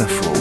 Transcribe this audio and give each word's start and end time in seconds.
Info. 0.00 0.32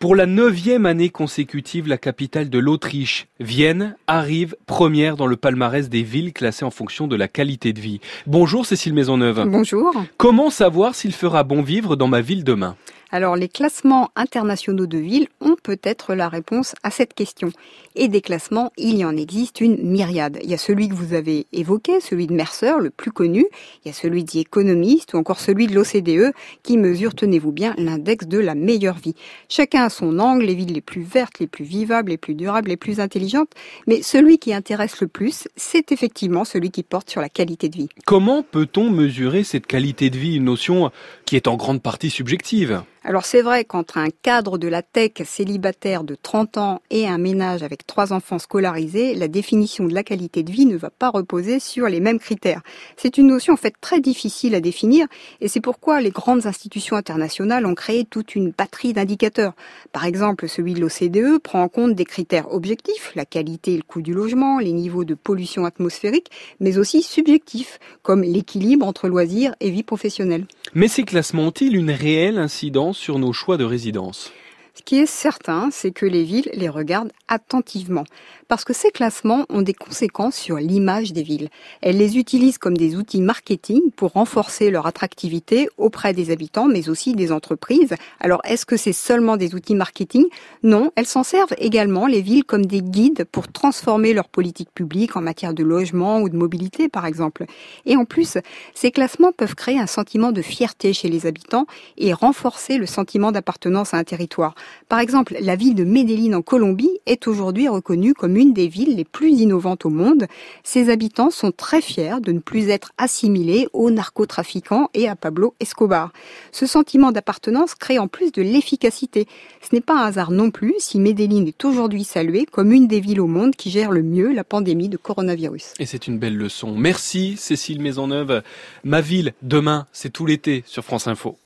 Pour 0.00 0.16
la 0.16 0.26
neuvième 0.26 0.86
année 0.86 1.10
consécutive, 1.10 1.86
la 1.86 1.98
capitale 1.98 2.50
de 2.50 2.58
l'Autriche, 2.58 3.28
Vienne, 3.38 3.94
arrive 4.08 4.56
première 4.66 5.16
dans 5.16 5.28
le 5.28 5.36
palmarès 5.36 5.88
des 5.88 6.02
villes 6.02 6.32
classées 6.32 6.64
en 6.64 6.72
fonction 6.72 7.06
de 7.06 7.14
la 7.14 7.28
qualité 7.28 7.72
de 7.72 7.78
vie. 7.80 8.00
Bonjour 8.26 8.66
Cécile 8.66 8.94
Maisonneuve. 8.94 9.46
Bonjour. 9.48 9.94
Comment 10.16 10.50
savoir 10.50 10.96
s'il 10.96 11.12
fera 11.12 11.44
bon 11.44 11.62
vivre 11.62 11.94
dans 11.94 12.08
ma 12.08 12.20
ville 12.20 12.42
demain? 12.42 12.76
Alors 13.12 13.36
les 13.36 13.48
classements 13.48 14.10
internationaux 14.16 14.86
de 14.86 14.98
villes 14.98 15.28
ont 15.40 15.56
peut-être 15.62 16.14
la 16.14 16.28
réponse 16.28 16.74
à 16.82 16.90
cette 16.90 17.12
question. 17.14 17.50
Et 17.94 18.08
des 18.08 18.22
classements, 18.22 18.72
il 18.78 18.96
y 18.96 19.04
en 19.04 19.16
existe 19.16 19.60
une 19.60 19.76
myriade. 19.82 20.38
Il 20.42 20.50
y 20.50 20.54
a 20.54 20.58
celui 20.58 20.88
que 20.88 20.94
vous 20.94 21.12
avez 21.12 21.46
évoqué, 21.52 22.00
celui 22.00 22.26
de 22.26 22.32
Mercer, 22.32 22.72
le 22.80 22.88
plus 22.88 23.12
connu. 23.12 23.44
Il 23.84 23.88
y 23.88 23.90
a 23.90 23.94
celui 23.94 24.24
dit 24.24 24.40
Economist 24.40 25.12
ou 25.12 25.18
encore 25.18 25.40
celui 25.40 25.66
de 25.66 25.74
l'OCDE 25.74 26.32
qui 26.62 26.78
mesure, 26.78 27.14
tenez-vous 27.14 27.52
bien, 27.52 27.74
l'index 27.76 28.26
de 28.26 28.38
la 28.38 28.54
meilleure 28.54 28.96
vie. 28.96 29.14
Chacun 29.50 29.84
a 29.84 29.90
son 29.90 30.18
angle, 30.18 30.44
les 30.44 30.54
villes 30.54 30.72
les 30.72 30.80
plus 30.80 31.02
vertes, 31.02 31.38
les 31.38 31.46
plus 31.46 31.64
vivables, 31.64 32.10
les 32.10 32.16
plus 32.16 32.34
durables, 32.34 32.70
les 32.70 32.78
plus 32.78 32.98
intelligentes. 32.98 33.50
Mais 33.86 34.00
celui 34.00 34.38
qui 34.38 34.54
intéresse 34.54 35.00
le 35.02 35.06
plus, 35.06 35.48
c'est 35.54 35.92
effectivement 35.92 36.46
celui 36.46 36.70
qui 36.70 36.82
porte 36.82 37.10
sur 37.10 37.20
la 37.20 37.28
qualité 37.28 37.68
de 37.68 37.76
vie. 37.76 37.88
Comment 38.06 38.42
peut-on 38.42 38.88
mesurer 38.90 39.44
cette 39.44 39.66
qualité 39.66 40.08
de 40.08 40.16
vie, 40.16 40.36
une 40.36 40.44
notion 40.44 40.90
qui 41.32 41.36
est 41.36 41.48
en 41.48 41.56
grande 41.56 41.80
partie 41.80 42.10
subjective 42.10 42.82
alors 43.04 43.24
c'est 43.24 43.42
vrai 43.42 43.64
qu'entre 43.64 43.98
un 43.98 44.10
cadre 44.10 44.58
de 44.58 44.68
la 44.68 44.80
tech 44.80 45.10
célibataire 45.24 46.04
de 46.04 46.14
30 46.14 46.58
ans 46.58 46.82
et 46.90 47.08
un 47.08 47.18
ménage 47.18 47.64
avec 47.64 47.84
trois 47.84 48.12
enfants 48.12 48.38
scolarisés, 48.38 49.14
la 49.16 49.26
définition 49.26 49.86
de 49.86 49.92
la 49.92 50.04
qualité 50.04 50.44
de 50.44 50.52
vie 50.52 50.66
ne 50.66 50.76
va 50.76 50.90
pas 50.90 51.10
reposer 51.10 51.58
sur 51.58 51.88
les 51.88 51.98
mêmes 51.98 52.20
critères. 52.20 52.62
C'est 52.96 53.18
une 53.18 53.26
notion 53.26 53.54
en 53.54 53.56
fait 53.56 53.74
très 53.80 54.00
difficile 54.00 54.54
à 54.54 54.60
définir 54.60 55.08
et 55.40 55.48
c'est 55.48 55.60
pourquoi 55.60 56.00
les 56.00 56.12
grandes 56.12 56.46
institutions 56.46 56.94
internationales 56.94 57.66
ont 57.66 57.74
créé 57.74 58.04
toute 58.04 58.36
une 58.36 58.50
batterie 58.50 58.92
d'indicateurs. 58.92 59.54
Par 59.90 60.04
exemple, 60.04 60.48
celui 60.48 60.74
de 60.74 60.80
l'OCDE 60.80 61.42
prend 61.42 61.62
en 61.62 61.68
compte 61.68 61.96
des 61.96 62.04
critères 62.04 62.52
objectifs, 62.54 63.10
la 63.16 63.24
qualité 63.24 63.74
et 63.74 63.78
le 63.78 63.82
coût 63.82 64.00
du 64.02 64.14
logement, 64.14 64.60
les 64.60 64.72
niveaux 64.72 65.04
de 65.04 65.14
pollution 65.14 65.64
atmosphérique, 65.64 66.30
mais 66.60 66.78
aussi 66.78 67.02
subjectifs, 67.02 67.80
comme 68.02 68.22
l'équilibre 68.22 68.86
entre 68.86 69.08
loisirs 69.08 69.56
et 69.58 69.70
vie 69.70 69.82
professionnelle. 69.82 70.46
Mais 70.74 70.86
ces 70.86 71.02
classements 71.22 71.46
ont-ils 71.46 71.76
une 71.76 71.92
réelle 71.92 72.36
incidence 72.36 72.98
sur 72.98 73.20
nos 73.20 73.32
choix 73.32 73.56
de 73.56 73.62
résidence? 73.62 74.32
Ce 74.74 74.82
qui 74.82 74.98
est 74.98 75.06
certain, 75.06 75.68
c'est 75.70 75.90
que 75.90 76.06
les 76.06 76.24
villes 76.24 76.48
les 76.54 76.68
regardent 76.68 77.12
attentivement, 77.28 78.04
parce 78.48 78.64
que 78.64 78.72
ces 78.72 78.90
classements 78.90 79.44
ont 79.50 79.60
des 79.60 79.74
conséquences 79.74 80.34
sur 80.34 80.56
l'image 80.56 81.12
des 81.12 81.22
villes. 81.22 81.50
Elles 81.82 81.98
les 81.98 82.16
utilisent 82.16 82.56
comme 82.56 82.76
des 82.76 82.96
outils 82.96 83.20
marketing 83.20 83.80
pour 83.96 84.12
renforcer 84.12 84.70
leur 84.70 84.86
attractivité 84.86 85.68
auprès 85.76 86.14
des 86.14 86.30
habitants, 86.30 86.68
mais 86.68 86.88
aussi 86.88 87.14
des 87.14 87.32
entreprises. 87.32 87.94
Alors, 88.18 88.40
est-ce 88.44 88.64
que 88.64 88.78
c'est 88.78 88.94
seulement 88.94 89.36
des 89.36 89.54
outils 89.54 89.74
marketing? 89.74 90.24
Non, 90.62 90.90
elles 90.96 91.06
s'en 91.06 91.22
servent 91.22 91.54
également, 91.58 92.06
les 92.06 92.22
villes, 92.22 92.44
comme 92.44 92.64
des 92.64 92.82
guides 92.82 93.24
pour 93.30 93.48
transformer 93.48 94.14
leur 94.14 94.28
politique 94.28 94.70
publique 94.74 95.16
en 95.16 95.20
matière 95.20 95.52
de 95.52 95.62
logement 95.62 96.20
ou 96.20 96.30
de 96.30 96.36
mobilité, 96.36 96.88
par 96.88 97.04
exemple. 97.04 97.44
Et 97.84 97.96
en 97.96 98.06
plus, 98.06 98.38
ces 98.74 98.90
classements 98.90 99.32
peuvent 99.32 99.54
créer 99.54 99.78
un 99.78 99.86
sentiment 99.86 100.32
de 100.32 100.40
fierté 100.40 100.94
chez 100.94 101.08
les 101.08 101.26
habitants 101.26 101.66
et 101.98 102.14
renforcer 102.14 102.78
le 102.78 102.86
sentiment 102.86 103.32
d'appartenance 103.32 103.92
à 103.92 103.98
un 103.98 104.04
territoire. 104.04 104.54
Par 104.88 105.00
exemple, 105.00 105.34
la 105.40 105.56
ville 105.56 105.74
de 105.74 105.84
Medellín 105.84 106.34
en 106.34 106.42
Colombie 106.42 106.98
est 107.06 107.26
aujourd'hui 107.26 107.68
reconnue 107.68 108.14
comme 108.14 108.36
une 108.36 108.52
des 108.52 108.68
villes 108.68 108.96
les 108.96 109.04
plus 109.04 109.30
innovantes 109.30 109.86
au 109.86 109.90
monde. 109.90 110.26
Ses 110.64 110.90
habitants 110.90 111.30
sont 111.30 111.50
très 111.50 111.80
fiers 111.80 112.20
de 112.20 112.32
ne 112.32 112.40
plus 112.40 112.68
être 112.68 112.92
assimilés 112.98 113.68
aux 113.72 113.90
narcotrafiquants 113.90 114.90
et 114.94 115.08
à 115.08 115.16
Pablo 115.16 115.54
Escobar. 115.60 116.12
Ce 116.50 116.66
sentiment 116.66 117.12
d'appartenance 117.12 117.74
crée 117.74 117.98
en 117.98 118.08
plus 118.08 118.32
de 118.32 118.42
l'efficacité. 118.42 119.26
Ce 119.62 119.74
n'est 119.74 119.80
pas 119.80 119.94
un 119.94 120.06
hasard 120.06 120.30
non 120.30 120.50
plus 120.50 120.74
si 120.78 120.98
Medellín 120.98 121.46
est 121.46 121.64
aujourd'hui 121.64 122.04
saluée 122.04 122.46
comme 122.50 122.72
une 122.72 122.86
des 122.86 123.00
villes 123.00 123.20
au 123.20 123.26
monde 123.26 123.56
qui 123.56 123.70
gère 123.70 123.92
le 123.92 124.02
mieux 124.02 124.32
la 124.32 124.44
pandémie 124.44 124.88
de 124.88 124.96
coronavirus. 124.96 125.74
Et 125.78 125.86
c'est 125.86 126.06
une 126.06 126.18
belle 126.18 126.36
leçon. 126.36 126.76
Merci 126.76 127.36
Cécile 127.36 127.80
Maisonneuve. 127.80 128.42
Ma 128.84 129.00
ville, 129.00 129.32
demain, 129.42 129.86
c'est 129.92 130.12
tout 130.12 130.26
l'été 130.26 130.64
sur 130.66 130.84
France 130.84 131.06
Info. 131.06 131.38